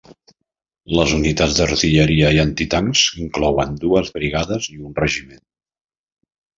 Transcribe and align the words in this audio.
Les 0.99 1.13
unitats 1.17 1.57
d'artilleria 1.59 2.33
i 2.39 2.43
antitancs 2.45 3.05
inclouen 3.27 3.79
dues 3.87 4.13
brigades 4.19 4.75
i 4.77 4.83
un 4.91 5.01
regiment. 5.07 5.49